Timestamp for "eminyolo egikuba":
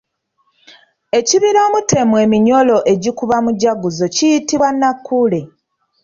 2.25-3.37